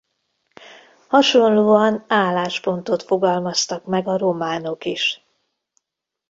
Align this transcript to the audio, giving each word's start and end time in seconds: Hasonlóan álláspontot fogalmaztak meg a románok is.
Hasonlóan 1.07 2.05
álláspontot 2.07 3.03
fogalmaztak 3.03 3.85
meg 3.85 4.07
a 4.07 4.17
románok 4.17 4.85
is. 4.85 5.25